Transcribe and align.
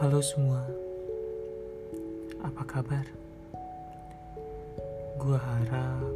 Halo 0.00 0.24
semua, 0.24 0.64
apa 2.40 2.64
kabar? 2.64 3.04
Gua 5.20 5.36
harap 5.36 6.08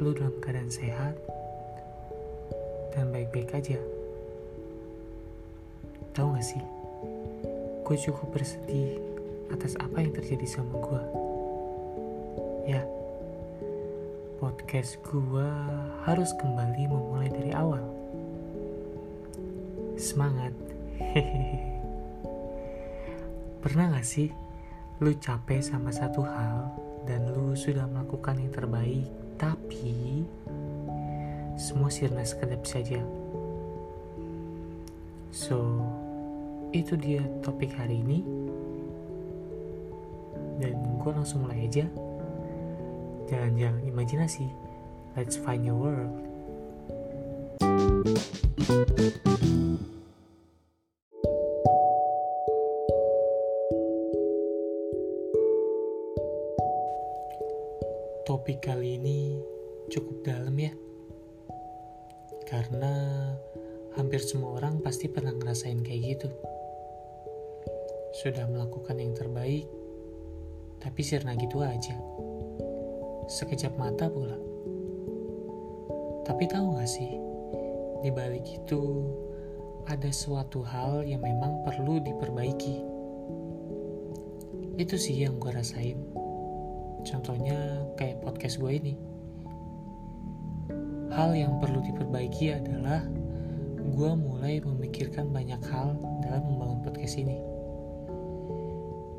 lu 0.00 0.16
dalam 0.16 0.32
keadaan 0.40 0.72
sehat 0.72 1.12
dan 2.96 3.12
baik-baik 3.12 3.52
aja. 3.52 3.76
Tahu 6.16 6.32
gak 6.32 6.46
sih, 6.48 6.64
gue 7.84 7.96
cukup 8.08 8.32
bersedih 8.32 8.96
atas 9.52 9.76
apa 9.76 10.00
yang 10.00 10.16
terjadi 10.16 10.48
sama 10.48 10.72
gue. 10.80 11.02
Ya, 12.72 12.80
podcast 14.40 14.96
gue 15.04 15.50
harus 16.08 16.32
kembali 16.40 16.88
memulai 16.88 17.28
dari 17.28 17.52
awal. 17.52 17.84
Semangat, 20.00 20.56
hehehe. 20.96 21.68
Pernah 23.62 23.94
gak 23.94 24.02
sih 24.02 24.26
lu 24.98 25.14
capek 25.14 25.62
sama 25.62 25.94
satu 25.94 26.26
hal 26.26 26.66
dan 27.06 27.30
lu 27.30 27.54
sudah 27.54 27.86
melakukan 27.86 28.42
yang 28.42 28.50
terbaik 28.50 29.06
tapi 29.38 30.26
semua 31.54 31.86
sirna 31.86 32.26
sekedap 32.26 32.66
saja. 32.66 32.98
So, 35.30 35.78
itu 36.74 36.98
dia 36.98 37.22
topik 37.46 37.70
hari 37.78 38.02
ini. 38.02 38.26
Dan 40.58 40.74
gue 40.98 41.12
langsung 41.14 41.46
mulai 41.46 41.70
aja. 41.70 41.86
Jalan-jalan 43.30 43.86
imajinasi. 43.86 44.50
Let's 45.14 45.38
find 45.38 45.62
your 45.62 45.78
world. 45.78 46.14
Topik 58.32 58.64
kali 58.64 58.96
ini 58.96 59.36
cukup 59.92 60.24
dalam 60.24 60.56
ya. 60.56 60.72
Karena 62.48 63.28
hampir 63.92 64.24
semua 64.24 64.56
orang 64.56 64.80
pasti 64.80 65.04
pernah 65.04 65.36
ngerasain 65.36 65.84
kayak 65.84 66.16
gitu. 66.16 66.32
Sudah 68.24 68.48
melakukan 68.48 68.96
yang 68.96 69.12
terbaik, 69.12 69.68
tapi 70.80 71.04
sirna 71.04 71.36
gitu 71.36 71.60
aja. 71.60 71.92
Sekejap 73.28 73.76
mata 73.76 74.08
pula. 74.08 74.40
Tapi 76.24 76.48
tahu 76.48 76.80
gak 76.80 76.88
sih, 76.88 77.12
di 78.00 78.08
balik 78.16 78.48
itu 78.48 79.12
ada 79.92 80.08
suatu 80.08 80.64
hal 80.64 81.04
yang 81.04 81.20
memang 81.20 81.68
perlu 81.68 82.00
diperbaiki. 82.00 82.80
Itu 84.80 84.96
sih 84.96 85.20
yang 85.20 85.36
gue 85.36 85.52
rasain. 85.52 86.21
Contohnya 87.02 87.86
kayak 87.98 88.22
podcast 88.22 88.62
gue 88.62 88.72
ini. 88.72 88.94
Hal 91.12 91.36
yang 91.36 91.60
perlu 91.60 91.84
diperbaiki 91.84 92.56
adalah 92.56 93.04
gue 93.82 94.10
mulai 94.16 94.62
memikirkan 94.64 95.28
banyak 95.28 95.60
hal 95.68 95.98
dalam 96.24 96.42
membangun 96.48 96.80
podcast 96.80 97.20
ini. 97.20 97.38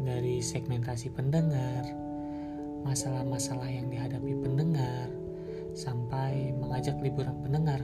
Dari 0.03 0.41
segmentasi 0.43 1.13
pendengar, 1.13 1.85
masalah-masalah 2.83 3.69
yang 3.69 3.87
dihadapi 3.87 4.33
pendengar, 4.41 5.07
sampai 5.77 6.53
mengajak 6.57 6.97
liburan 6.99 7.37
pendengar. 7.39 7.81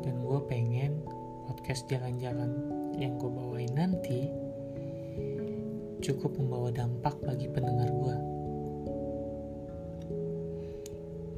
Dan 0.00 0.22
gue 0.22 0.38
pengen 0.46 1.00
podcast 1.48 1.88
jalan-jalan 1.90 2.52
yang 2.96 3.16
gue 3.18 3.30
bawain 3.30 3.72
nanti 3.74 4.30
cukup 6.00 6.32
membawa 6.40 6.72
dampak 6.72 7.12
bagi 7.20 7.46
pendengar 7.52 7.89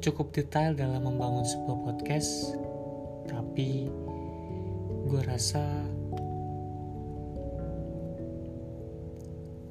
cukup 0.03 0.35
detail 0.35 0.75
dalam 0.75 1.07
membangun 1.07 1.47
sebuah 1.47 1.79
podcast, 1.79 2.59
tapi 3.23 3.87
gue 5.07 5.21
rasa 5.23 5.63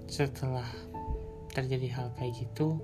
setelah 0.09 0.65
terjadi 1.53 1.85
hal 1.93 2.09
kayak 2.17 2.33
gitu, 2.49 2.81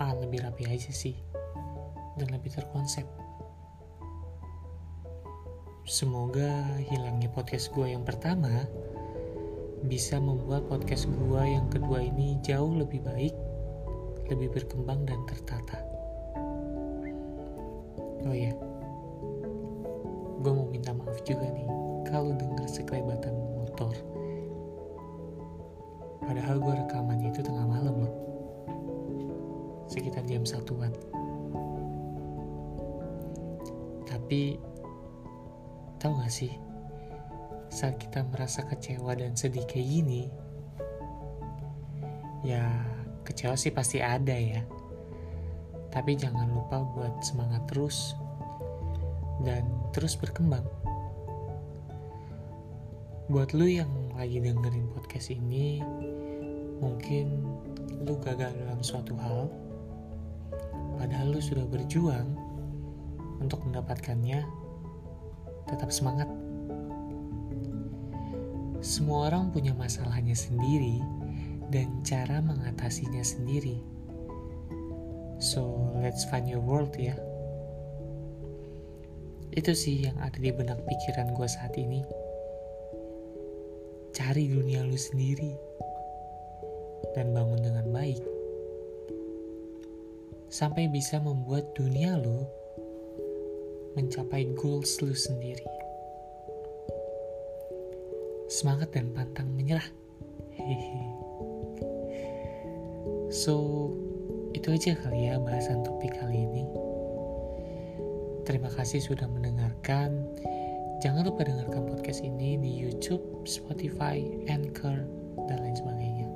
ah 0.00 0.16
lebih 0.16 0.40
rapi 0.40 0.72
aja 0.72 0.88
sih 0.88 1.20
dan 2.16 2.32
lebih 2.32 2.48
terkonsep. 2.48 3.04
Semoga 5.84 6.80
hilangnya 6.80 7.28
podcast 7.28 7.76
gue 7.76 7.92
yang 7.92 8.08
pertama 8.08 8.64
bisa 9.84 10.16
membuat 10.16 10.64
podcast 10.64 11.04
gue 11.12 11.42
yang 11.44 11.68
kedua 11.68 12.00
ini 12.00 12.40
jauh 12.40 12.72
lebih 12.72 13.04
baik, 13.04 13.36
lebih 14.32 14.48
berkembang 14.48 15.04
dan 15.04 15.20
tertata. 15.28 15.89
Oh 18.28 18.36
ya, 18.36 18.52
gue 20.40 20.52
mau 20.52 20.68
minta 20.68 20.92
maaf 20.92 21.16
juga 21.24 21.48
nih 21.48 21.68
kalau 22.04 22.36
denger 22.36 22.68
sekelebatan 22.68 23.32
motor. 23.56 23.94
Padahal 26.20 26.60
gue 26.60 26.74
rekamannya 26.84 27.32
itu 27.32 27.40
tengah 27.40 27.64
malam 27.64 28.04
loh, 28.04 28.14
sekitar 29.88 30.20
jam 30.28 30.44
satuan. 30.44 30.92
Tapi, 34.04 34.60
tahu 35.96 36.12
gak 36.20 36.30
sih, 36.30 36.52
saat 37.72 37.96
kita 37.96 38.22
merasa 38.28 38.68
kecewa 38.68 39.16
dan 39.16 39.32
sedih 39.34 39.64
kayak 39.64 39.88
gini, 39.90 40.28
ya 42.44 42.68
kecewa 43.24 43.56
sih 43.56 43.72
pasti 43.72 43.98
ada 44.02 44.36
ya 44.36 44.60
tapi 45.90 46.14
jangan 46.14 46.46
lupa 46.54 46.86
buat 46.94 47.18
semangat 47.22 47.66
terus 47.66 48.14
dan 49.42 49.66
terus 49.90 50.14
berkembang. 50.14 50.62
Buat 53.30 53.54
lu 53.54 53.66
yang 53.66 53.90
lagi 54.14 54.42
dengerin 54.42 54.90
podcast 54.90 55.30
ini, 55.30 55.78
mungkin 56.82 57.46
lu 58.02 58.18
gagal 58.18 58.50
dalam 58.58 58.82
suatu 58.82 59.14
hal, 59.18 59.46
padahal 60.98 61.34
lu 61.34 61.40
sudah 61.42 61.62
berjuang 61.66 62.26
untuk 63.38 63.62
mendapatkannya, 63.66 64.42
tetap 65.70 65.90
semangat. 65.94 66.26
Semua 68.82 69.30
orang 69.30 69.54
punya 69.54 69.76
masalahnya 69.76 70.34
sendiri 70.34 70.98
dan 71.70 72.02
cara 72.02 72.42
mengatasinya 72.42 73.22
sendiri 73.22 73.99
So, 75.40 75.88
let's 75.96 76.28
find 76.28 76.44
your 76.44 76.60
world 76.60 76.92
ya. 77.00 77.16
Itu 79.56 79.72
sih 79.72 80.04
yang 80.04 80.20
ada 80.20 80.36
di 80.36 80.52
benak 80.52 80.84
pikiran 80.84 81.32
gue 81.32 81.48
saat 81.48 81.72
ini. 81.80 82.04
Cari 84.12 84.52
dunia 84.52 84.84
lu 84.84 85.00
sendiri. 85.00 85.56
Dan 87.16 87.32
bangun 87.32 87.64
dengan 87.64 87.88
baik. 87.88 88.20
Sampai 90.52 90.92
bisa 90.92 91.16
membuat 91.18 91.72
dunia 91.72 92.20
lu 92.20 92.44
mencapai 93.96 94.44
goals 94.54 95.00
lu 95.00 95.16
sendiri. 95.16 95.64
Semangat 98.52 98.92
dan 98.92 99.08
pantang 99.16 99.48
menyerah. 99.56 99.88
Hehehe. 100.52 101.04
So, 103.30 103.88
itu 104.60 104.76
aja 104.76 104.92
kali 104.92 105.32
ya 105.32 105.40
bahasan 105.40 105.80
topik 105.80 106.12
kali 106.20 106.44
ini. 106.44 106.68
Terima 108.44 108.68
kasih 108.68 109.00
sudah 109.00 109.24
mendengarkan. 109.24 110.28
Jangan 111.00 111.24
lupa 111.24 111.48
dengarkan 111.48 111.88
podcast 111.88 112.20
ini 112.20 112.60
di 112.60 112.68
YouTube, 112.68 113.24
Spotify, 113.48 114.20
Anchor, 114.52 115.00
dan 115.48 115.56
lain 115.64 115.76
sebagainya. 115.80 116.28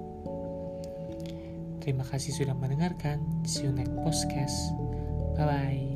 Terima 1.85 2.09
kasih 2.09 2.33
sudah 2.33 2.57
mendengarkan. 2.57 3.21
See 3.45 3.69
you 3.69 3.77
next 3.77 3.93
podcast. 4.01 4.57
Bye 5.37 5.45
bye. 5.45 5.94